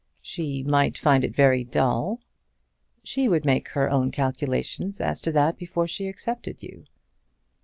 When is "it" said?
1.23-1.35